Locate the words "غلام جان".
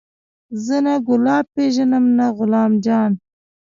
2.37-3.11